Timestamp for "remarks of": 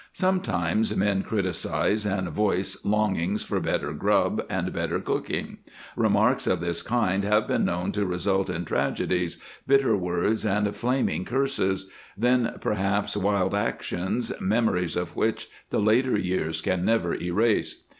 5.95-6.59